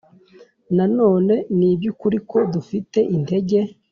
[0.75, 3.59] Nanone ni iby’ukuri ko dufite intege